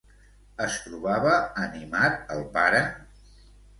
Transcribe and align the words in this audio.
Es 0.67 0.77
trobava 0.85 1.35
animat 1.65 2.35
el 2.37 2.43
pare? 2.57 2.81